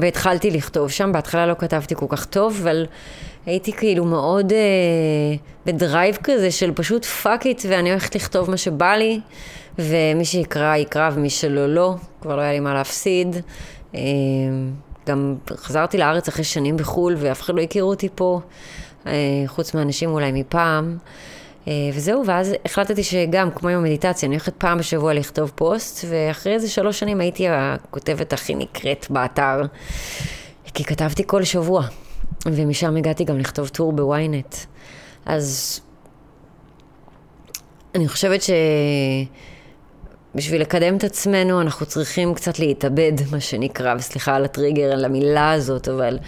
[0.00, 2.86] והתחלתי לכתוב שם, בהתחלה לא כתבתי כל כך טוב, אבל
[3.46, 4.58] הייתי כאילו מאוד אה,
[5.66, 9.20] ב drive כזה של פשוט fuck it, ואני הולכת לכתוב מה שבא לי,
[9.78, 13.36] ומי שיקרא יקרא ומי שלא לא, כבר לא היה לי מה להפסיד.
[13.94, 14.00] אה,
[15.06, 18.40] גם חזרתי לארץ אחרי שנים בחו"ל, ואף אחד לא הכירו אותי פה,
[19.06, 19.12] אה,
[19.46, 20.98] חוץ מאנשים אולי מפעם.
[21.68, 26.52] אה, וזהו, ואז החלטתי שגם, כמו עם המדיטציה, אני הולכת פעם בשבוע לכתוב פוסט, ואחרי
[26.52, 29.62] איזה שלוש שנים הייתי הכותבת הכי נקראת באתר,
[30.74, 31.86] כי כתבתי כל שבוע,
[32.52, 34.56] ומשם הגעתי גם לכתוב טור בוויינט.
[35.26, 35.80] אז
[37.94, 38.42] אני חושבת
[40.36, 45.52] בשביל לקדם את עצמנו אנחנו צריכים קצת להתאבד, מה שנקרא, וסליחה על הטריגר, על המילה
[45.52, 46.18] הזאת, אבל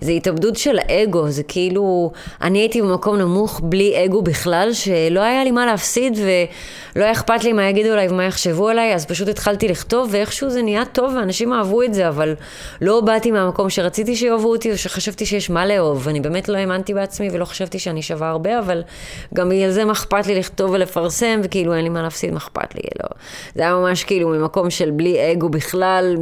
[0.00, 5.44] זה התאבדות של האגו, זה כאילו, אני הייתי במקום נמוך בלי אגו בכלל, שלא היה
[5.44, 9.28] לי מה להפסיד ולא היה אכפת לי מה יגידו עליי ומה יחשבו עליי, אז פשוט
[9.28, 12.34] התחלתי לכתוב, ואיכשהו זה נהיה טוב ואנשים אהבו את זה, אבל
[12.80, 16.08] לא באתי מהמקום שרציתי שיאהבו אותי או שחשבתי שיש מה לאהוב.
[16.08, 18.82] אני באמת לא האמנתי בעצמי ולא חשבתי שאני שווה הרבה, אבל
[19.34, 22.74] גם בגלל זה מה אכפת לי לכתוב ולפרסם, וכאילו אין לי מה להפסיד, מה אכפת
[22.74, 23.08] לי, לא.
[23.58, 26.16] זה היה ממש כאילו ממקום של בלי אגו בכלל,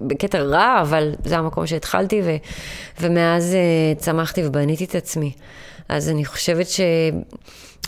[0.00, 2.36] בקטע רע, אבל זה המקום שהתחלתי, ו,
[3.00, 5.32] ומאז uh, צמחתי ובניתי את עצמי.
[5.88, 6.66] אז אני חושבת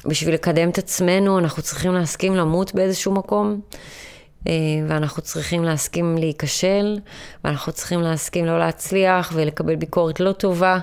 [0.05, 3.61] שבשביל לקדם את עצמנו, אנחנו צריכים להסכים למות באיזשהו מקום.
[4.49, 4.53] אה,
[4.89, 6.99] ואנחנו צריכים להסכים להיכשל,
[7.45, 10.79] ואנחנו צריכים להסכים לא להצליח ולקבל ביקורת לא טובה,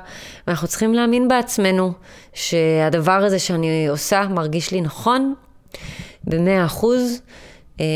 [0.47, 1.93] ואנחנו צריכים להאמין בעצמנו
[2.33, 5.33] שהדבר הזה שאני עושה מרגיש לי נכון
[6.23, 7.52] במאה אחוז, אה,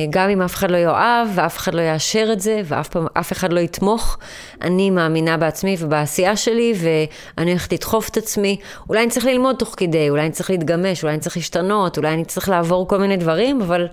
[0.10, 3.32] גם אם אף אחד לא יאהב ואף אחד לא יאשר את זה ואף פעם, אף
[3.32, 4.18] אחד לא יתמוך,
[4.62, 8.58] אני מאמינה בעצמי ובעשייה שלי ואני הולכת לדחוף את עצמי.
[8.90, 12.14] אולי אני צריך ללמוד תוך כדי, אולי אני צריך להתגמש, אולי אני צריך להשתנות, אולי
[12.14, 13.88] אני צריך לעבור כל מיני דברים, אבל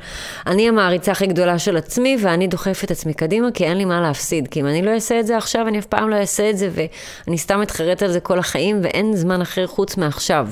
[0.46, 4.00] אני המעריצה הכי גדולה של עצמי ואני דוחפת את עצמי קדימה כי אין לי מה
[4.00, 4.48] להפסיד.
[4.48, 6.68] כי אם אני לא אעשה את זה עכשיו, אני אף פעם לא אעשה את זה
[6.72, 10.48] ואני סתם אתחרט על זה כל החיים ואין זמן אחר חוץ מעכשיו.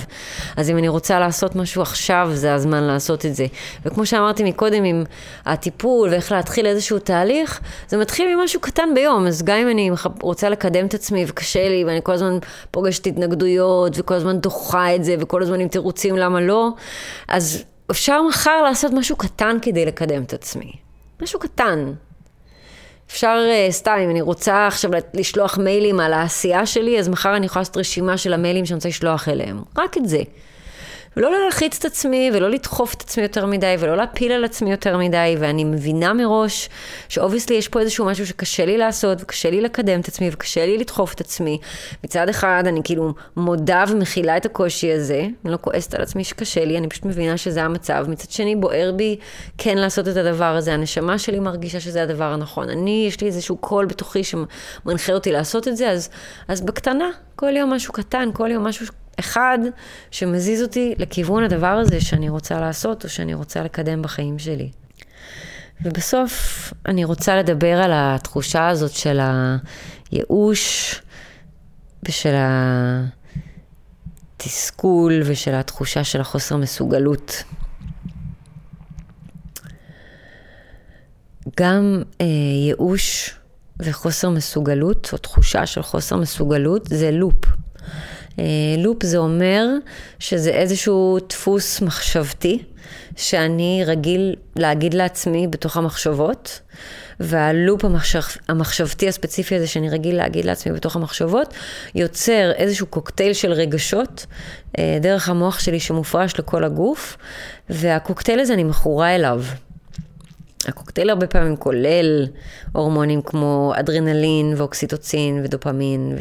[0.56, 3.46] אז אם אני רוצה לעשות משהו עכשיו, זה הזמן לעשות את זה.
[3.86, 5.04] וכמו שאמרתי מקודם, אם...
[5.44, 9.26] הטיפול ואיך להתחיל איזשהו תהליך, זה מתחיל ממשהו קטן ביום.
[9.26, 12.38] אז גם אם אני רוצה לקדם את עצמי וקשה לי, ואני כל הזמן
[12.70, 16.68] פוגשת התנגדויות, וכל הזמן דוחה את זה, וכל הזמן עם תירוצים למה לא,
[17.28, 20.72] אז אפשר מחר לעשות משהו קטן כדי לקדם את עצמי.
[21.22, 21.92] משהו קטן.
[23.10, 27.46] אפשר אה, סתם, אם אני רוצה עכשיו לשלוח מיילים על העשייה שלי, אז מחר אני
[27.46, 29.62] יכולה לעשות רשימה של המיילים שאני רוצה לשלוח אליהם.
[29.78, 30.22] רק את זה.
[31.16, 34.96] ולא להלחיץ את עצמי, ולא לדחוף את עצמי יותר מדי, ולא להפיל על עצמי יותר
[34.96, 36.68] מדי, ואני מבינה מראש
[37.08, 40.66] ש obviously יש פה איזשהו משהו שקשה לי לעשות, וקשה לי לקדם את עצמי, וקשה
[40.66, 41.58] לי לדחוף את עצמי.
[42.04, 46.64] מצד אחד, אני כאילו מודה ומכילה את הקושי הזה, אני לא כועסת על עצמי שקשה
[46.64, 48.06] לי, אני פשוט מבינה שזה המצב.
[48.08, 49.16] מצד שני, בוער בי
[49.58, 50.74] כן לעשות את הדבר הזה.
[50.74, 52.68] הנשמה שלי מרגישה שזה הדבר הנכון.
[52.68, 56.08] אני, יש לי איזשהו קול בתוכי שמנחה אותי לעשות את זה, אז,
[56.48, 58.86] אז בקטנה, כל יום משהו קטן, כל יום משהו
[59.20, 59.58] אחד
[60.10, 64.70] שמזיז אותי לכיוון הדבר הזה שאני רוצה לעשות או שאני רוצה לקדם בחיים שלי.
[65.82, 69.20] ובסוף אני רוצה לדבר על התחושה הזאת של
[70.12, 70.94] הייאוש
[72.02, 72.34] ושל
[74.36, 77.42] התסכול ושל התחושה של החוסר מסוגלות.
[81.60, 82.26] גם אה,
[82.66, 83.34] ייאוש
[83.78, 87.44] וחוסר מסוגלות, או תחושה של חוסר מסוגלות, זה לופ.
[88.38, 88.44] אה,
[88.78, 89.66] לופ זה אומר
[90.18, 92.62] שזה איזשהו דפוס מחשבתי
[93.16, 96.60] שאני רגיל להגיד לעצמי בתוך המחשבות,
[97.20, 101.54] והלופ המחשב, המחשבתי הספציפי הזה שאני רגיל להגיד לעצמי בתוך המחשבות,
[101.94, 104.26] יוצר איזשהו קוקטייל של רגשות
[104.78, 107.16] אה, דרך המוח שלי שמופרש לכל הגוף,
[107.70, 109.44] והקוקטייל הזה אני מכורה אליו.
[110.68, 112.26] הקוקטייל הרבה פעמים כולל
[112.72, 116.16] הורמונים כמו אדרנלין ואוקסיטוצין ודופמין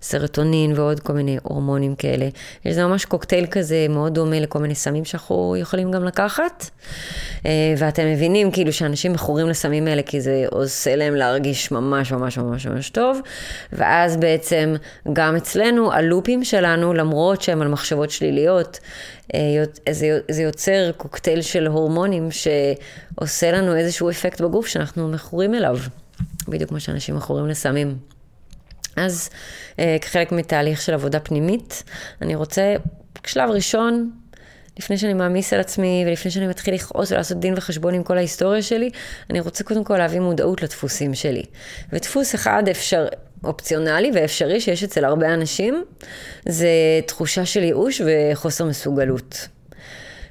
[0.00, 2.28] וסרטונין ועוד כל מיני הורמונים כאלה.
[2.70, 6.70] זה ממש קוקטייל כזה מאוד דומה לכל מיני סמים שאנחנו יכולים גם לקחת.
[7.46, 12.38] אה, ואתם מבינים כאילו שאנשים מכורים לסמים האלה כי זה עושה להם להרגיש ממש ממש
[12.38, 13.20] ממש ממש טוב.
[13.72, 14.74] ואז בעצם
[15.12, 18.78] גם אצלנו הלופים שלנו, למרות שהם על מחשבות שליליות,
[19.34, 19.64] אה,
[20.30, 25.78] זה יוצר קוקטייל של הורמונים שעושה לנו איזשהו אפקט בגוף שאנחנו מכורים אליו,
[26.48, 27.98] בדיוק כמו שאנשים מכורים לסמים.
[28.96, 29.30] אז
[29.78, 31.82] אה, כחלק מתהליך של עבודה פנימית,
[32.22, 32.74] אני רוצה,
[33.26, 34.10] שלב ראשון,
[34.78, 38.62] לפני שאני מעמיס על עצמי ולפני שאני מתחיל לכעוס ולעשות דין וחשבון עם כל ההיסטוריה
[38.62, 38.90] שלי,
[39.30, 41.42] אני רוצה קודם כל להביא מודעות לדפוסים שלי.
[41.92, 43.06] ודפוס אחד אפשר,
[43.44, 45.84] אופציונלי ואפשרי שיש אצל הרבה אנשים,
[46.48, 46.68] זה
[47.06, 49.48] תחושה של ייאוש וחוסר מסוגלות.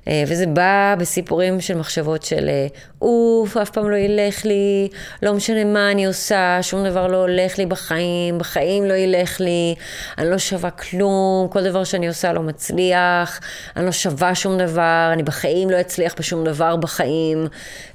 [0.10, 2.67] אה, וזה בא בסיפורים של מחשבות של אה,
[3.02, 4.89] אוף, אף פעם לא ילך לי,
[5.24, 9.76] לא משנה מה אני עושה, שום דבר לא הולך לי בחיים, בחיים לא ילך לי,
[10.17, 13.39] אני לא שווה כלום, כל דבר שאני עושה לא מצליח,
[13.76, 17.48] אני לא שווה שום דבר, אני בחיים לא אצליח בשום דבר בחיים.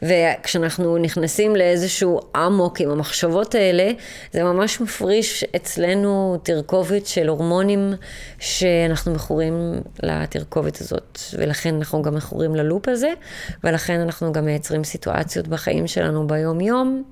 [0.03, 3.90] וכשאנחנו נכנסים לאיזשהו אמוק עם המחשבות האלה,
[4.33, 7.94] זה ממש מפריש אצלנו תרכובת של הורמונים
[8.38, 13.12] שאנחנו מכורים לתרכובת הזאת, ולכן אנחנו גם מכורים ללופ הזה,
[13.64, 17.02] ולכן אנחנו גם מייצרים סיטואציות בחיים שלנו ביום-יום,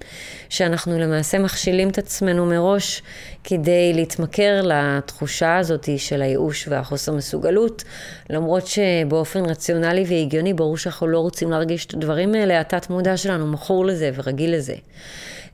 [0.48, 3.02] שאנחנו למעשה מכשילים את עצמנו מראש
[3.44, 7.84] כדי להתמכר לתחושה הזאת של הייאוש והחוסר מסוגלות,
[8.30, 13.46] למרות שבאופן רציונלי והגיוני ברור שאנחנו לא רוצים להרגיש את הדברים האלה, התת מודע שלנו
[13.46, 14.74] מכור לזה ורגיל לזה.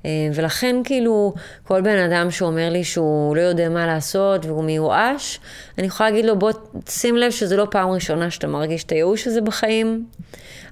[0.04, 1.34] אה, ולכן כאילו,
[1.64, 5.40] כל בן אדם שאומר לי שהוא לא יודע מה לעשות והוא מיואש,
[5.78, 6.52] אני יכולה להגיד לו, בוא
[6.88, 10.06] שים לב שזה לא פעם ראשונה שאתה מרגיש את הייאוש הזה בחיים.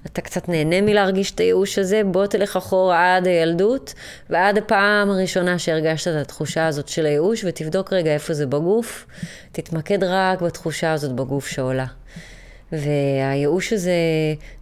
[0.06, 3.94] אתה קצת נהנה מלהרגיש את הייאוש הזה, בוא תלך אחורה עד הילדות,
[4.30, 9.06] ועד הפעם הראשונה שהרגשת את התחושה הזאת של הייאוש, ותבדוק רגע איפה זה בגוף.
[9.52, 11.86] תתמקד רק בתחושה הזאת בגוף שעולה.
[12.72, 13.92] והייאוש הזה,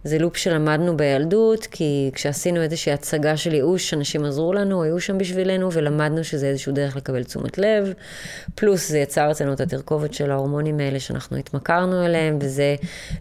[0.03, 5.17] זה לופ שלמדנו בילדות, כי כשעשינו איזושהי הצגה של ייאוש, אנשים עזרו לנו, היו שם
[5.17, 7.93] בשבילנו, ולמדנו שזה איזושהי דרך לקבל תשומת לב.
[8.55, 12.75] פלוס זה יצר אצלנו את התרכובת של ההורמונים האלה שאנחנו התמכרנו אליהם, וזה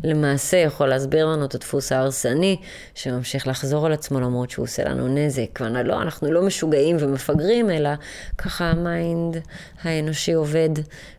[0.05, 2.57] למעשה יכול להסביר לנו את הדפוס ההרסני,
[2.95, 5.61] שממשיך לחזור על עצמו למרות שהוא עושה לנו נזק.
[5.61, 7.91] לא, אנחנו לא משוגעים ומפגרים, אלא
[8.39, 9.37] ככה ה mind
[9.83, 10.71] האנושי עובד,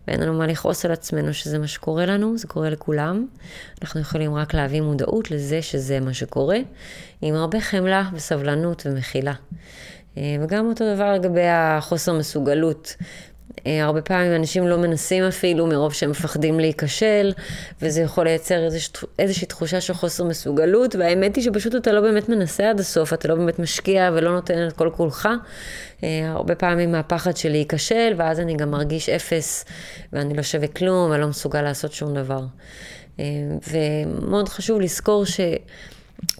[0.07, 3.27] ואין לנו מה לכעוס על עצמנו שזה מה שקורה לנו, זה קורה לכולם.
[3.81, 6.57] אנחנו יכולים רק להביא מודעות לזה שזה מה שקורה,
[7.21, 9.33] עם הרבה חמלה וסבלנות ומחילה.
[10.17, 12.95] אה, וגם אותו דבר לגבי החוסר מסוגלות.
[13.67, 17.33] אה, הרבה פעמים אנשים לא מנסים אפילו מרוב שהם מפחדים להיכשל,
[17.81, 22.29] וזה יכול לייצר איזוש, איזושהי תחושה של חוסר מסוגלות, והאמת היא שפשוט אתה לא באמת
[22.29, 25.29] מנסה עד הסוף, אתה לא באמת משקיע ולא נותן את כל כולך.
[26.03, 29.65] אה, הרבה פעמים מהפחד של להיכשל, ואז אני גם מרגיש אפס,
[30.13, 32.41] ואני לא שווה כלום, ואני לא מסוגל לעשות שום דבר.
[33.19, 33.25] אה,
[33.71, 35.39] ומאוד חשוב לזכור ש...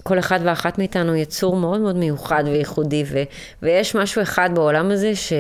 [0.03, 3.23] כל אחד ואחת מאיתנו יצור מאוד מאוד מיוחד וייחודי, ו,
[3.61, 5.33] ויש משהו אחד בעולם הזה ש,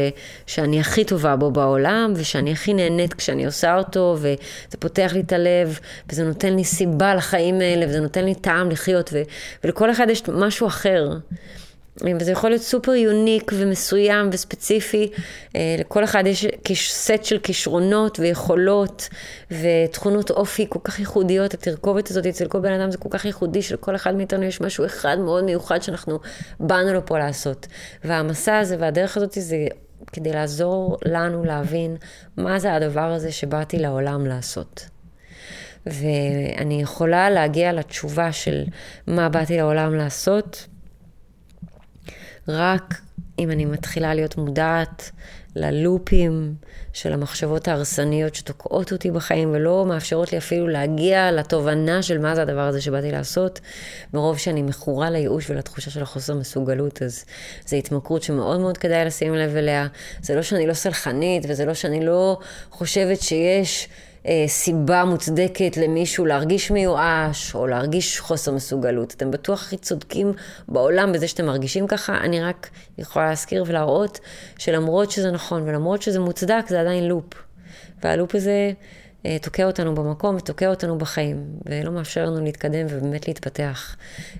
[0.45, 5.33] שאני הכי טובה בו בעולם, ושאני הכי נהנית כשאני עושה אותו, וזה פותח לי את
[5.33, 9.21] הלב, וזה נותן לי סיבה לחיים האלה, וזה נותן לי טעם לחיות, ו,
[9.63, 11.09] ולכל אחד יש משהו אחר.
[12.01, 15.11] וזה יכול להיות סופר יוניק ומסוים וספציפי.
[15.55, 16.23] אה, לכל אחד
[16.69, 19.09] יש סט של כישרונות ויכולות
[19.51, 21.53] ותכונות אופי כל כך ייחודיות.
[21.53, 24.85] התרכובת הזאת אצל כל בן אדם זה כל כך ייחודי, שלכל אחד מאיתנו יש משהו
[24.85, 26.19] אחד מאוד מיוחד שאנחנו
[26.59, 27.67] באנו לפה לעשות.
[28.03, 29.67] והמסע הזה והדרך הזאת זה
[30.13, 31.97] כדי לעזור לנו להבין
[32.37, 34.85] מה זה הדבר הזה שבאתי לעולם לעשות.
[35.85, 38.63] ואני יכולה להגיע לתשובה של
[39.07, 40.67] מה באתי לעולם לעשות.
[42.47, 43.01] רק
[43.39, 45.11] אם אני מתחילה להיות מודעת
[45.55, 46.55] ללופים
[46.93, 52.41] של המחשבות ההרסניות שתוקעות אותי בחיים ולא מאפשרות לי אפילו להגיע לתובנה של מה זה
[52.41, 53.59] הדבר הזה שבאתי לעשות,
[54.13, 57.25] מרוב שאני מכורה לייאוש ולתחושה של החוסר מסוגלות, אז
[57.65, 59.87] זו התמכרות שמאוד מאוד כדאי לשים לב אליה.
[60.21, 62.39] זה לא שאני לא סלחנית וזה לא שאני לא
[62.71, 63.87] חושבת שיש
[64.47, 69.13] סיבה מוצדקת למישהו להרגיש מיואש או להרגיש חוסר מסוגלות.
[69.13, 70.33] אתם בטוח הכי צודקים
[70.67, 72.17] בעולם בזה שאתם מרגישים ככה.
[72.17, 74.19] אני רק יכולה להזכיר ולהראות
[74.57, 77.33] שלמרות שזה נכון ולמרות שזה מוצדק, זה עדיין לופ.
[78.03, 78.71] והלופ הזה
[79.25, 83.95] אה, תוקע אותנו במקום ותוקע אותנו בחיים, ולא מאפשר לנו להתקדם ובאמת להתפתח,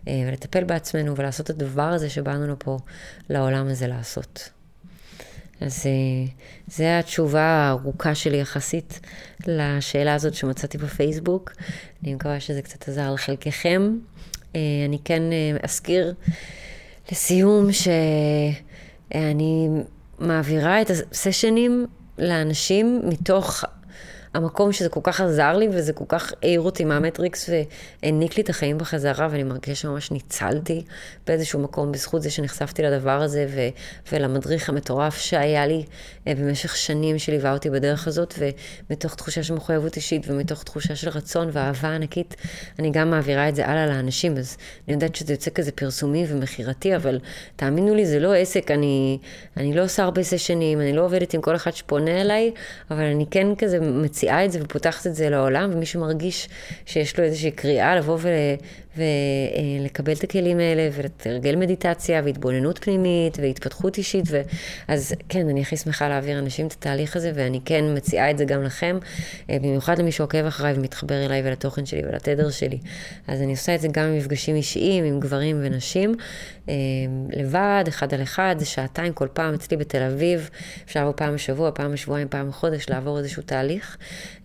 [0.08, 2.78] אה, ולטפל בעצמנו ולעשות את הדבר הזה שבאנו לפה,
[3.30, 4.50] לעולם הזה לעשות.
[5.62, 5.92] אז אה,
[6.68, 9.00] זו התשובה הארוכה שלי יחסית
[9.48, 11.54] לשאלה הזאת שמצאתי בפייסבוק.
[12.04, 13.98] אני מקווה שזה קצת עזר לחלקכם.
[14.56, 16.14] אה, אני כן אה, אזכיר
[17.12, 19.68] לסיום שאני
[20.20, 21.86] מעבירה את הסשנים
[22.18, 23.64] לאנשים מתוך
[24.36, 28.50] המקום שזה כל כך עזר לי וזה כל כך העיר אותי מהמטריקס והעניק לי את
[28.50, 30.84] החיים בחזרה ואני מרגישה שממש ניצלתי
[31.28, 33.70] באיזשהו מקום בזכות זה שנחשפתי לדבר הזה ו-
[34.12, 35.84] ולמדריך המטורף שהיה לי
[36.28, 38.34] אה, במשך שנים שליווה אותי בדרך הזאת
[38.90, 42.36] ומתוך תחושה של מחויבות אישית ומתוך תחושה של רצון ואהבה ענקית
[42.80, 44.38] אני גם מעבירה את זה הלאה לאנשים.
[44.38, 47.20] אז אני יודעת שזה יוצא כזה פרסומי ומכירתי אבל
[47.56, 48.72] תאמינו לי זה לא עסק.
[48.72, 49.18] אני,
[49.58, 52.52] אני לא עושה הרבה סשנים אני לא עובדת עם כל אחד שפונה אליי
[52.92, 56.50] אבל אני כן כזה מציעה מוציאה את זה ופותחת את זה לעולם, ומי שמרגיש
[56.86, 58.32] שיש לו איזושהי קריאה לבוא ול,
[58.98, 64.26] ולקבל את הכלים האלה ולתרגל מדיטציה והתבוננות פנימית והתפתחות אישית.
[64.28, 64.42] ו...
[64.88, 68.46] אז כן, אני הכי שמחה להעביר אנשים את התהליך הזה, ואני כן מציעה את זה
[68.46, 68.98] גם לכם,
[69.50, 72.78] אה, במיוחד למי שעוקב אחריי ומתחבר אליי ולתוכן שלי ולתדר שלי.
[73.28, 76.16] אז אני עושה את זה גם במפגשים אישיים עם גברים ונשים,
[76.70, 76.74] אה,
[77.34, 80.50] לבד, אחד על אחד, שעתיים כל פעם אצלי בתל אביב.
[80.86, 83.98] אפשר לבוא פעם בשבוע, פעם בשבועיים, פעם בחודש, לעבור איזשהו תהליך.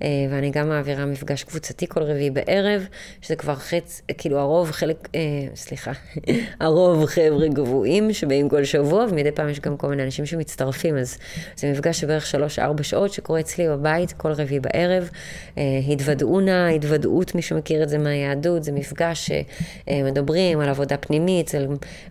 [0.02, 2.86] אה, ואני גם מעבירה מפגש קבוצתי כל רביעי בערב,
[3.20, 5.20] שזה כבר חץ, כאילו הרוב חלק, אה,
[5.54, 5.92] סליחה,
[6.60, 11.18] הרוב חבר'ה גבוהים שבאים כל שבוע, ומדי פעם יש גם כל מיני אנשים שמצטרפים, אז
[11.56, 15.10] זה מפגש של בערך 3-4 שעות שקורה אצלי בבית כל רביעי בערב.
[15.58, 21.54] אה, התוודעו נא, התוודעות, מי שמכיר את זה מהיהדות, זה מפגש שמדברים על עבודה פנימית,
[21.54, 21.66] על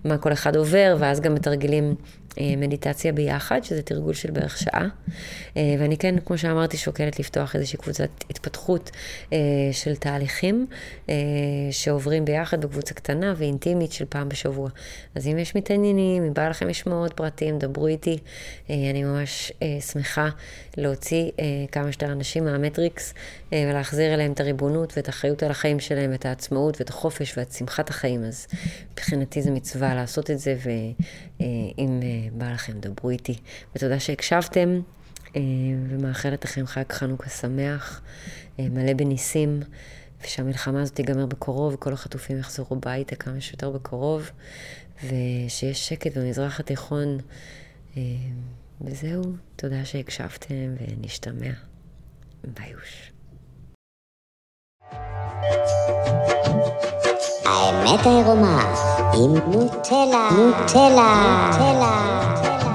[0.05, 2.18] מה כל אחד עובר, ואז גם מתרגלים אה,
[2.57, 4.87] מדיטציה ביחד, שזה תרגול של בערך שעה.
[5.57, 8.91] אה, ואני כן, כמו שאמרתי, שוקלת לפתוח איזושהי קבוצת התפתחות
[9.33, 9.37] אה,
[9.71, 10.67] של תהליכים
[11.71, 14.69] שעוברים ביחד בקבוצה קטנה ואינטימית של פעם בשבוע.
[15.15, 18.17] אז אם יש מתעניינים, אם בא לכם לשמוע עוד פרטים, דברו איתי.
[18.69, 19.51] אני ממש
[19.91, 20.29] שמחה
[20.77, 21.31] להוציא
[21.71, 23.13] כמה שיותר אנשים מהמטריקס
[23.51, 27.89] ולהחזיר אליהם את הריבונות ואת האחריות על החיים שלהם, את העצמאות ואת החופש ואת שמחת
[27.89, 28.23] החיים.
[28.23, 28.47] אז
[28.91, 30.55] מבחינתי זו מצווה לעשות את זה,
[31.39, 31.99] ואם
[32.33, 33.35] בא לכם, דברו איתי.
[33.75, 34.79] ותודה שהקשבתם,
[35.35, 35.41] אה,
[35.89, 38.01] ומאחלת לכם חג חנוכה שמח,
[38.59, 39.59] אה, מלא בניסים,
[40.23, 44.29] ושהמלחמה הזאת תיגמר בקרוב, וכל החטופים יחזרו הביתה כמה שיותר בקרוב,
[45.03, 47.17] ושיש שקט במזרח התיכון.
[47.97, 48.01] אה,
[48.81, 49.23] וזהו,
[49.55, 51.51] תודה שהקשבתם, ונשתמע.
[52.43, 53.11] ביוש.
[57.45, 58.73] האמת העירומה
[59.17, 60.29] Nutella.
[60.29, 60.29] Nutella.
[60.29, 61.89] Nutella.
[62.29, 62.68] Nutella.